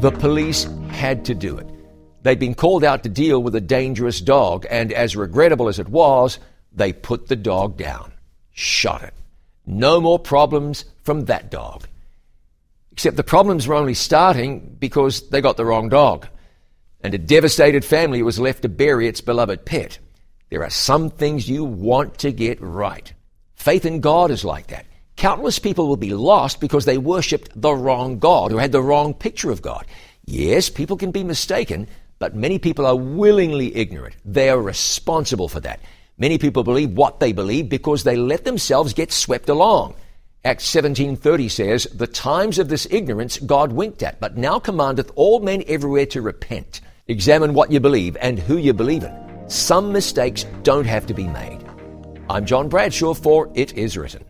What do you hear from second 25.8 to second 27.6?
will be lost because they worshipped